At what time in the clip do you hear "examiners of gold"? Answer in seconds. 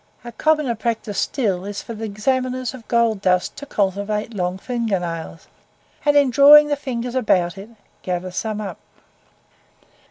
1.93-3.21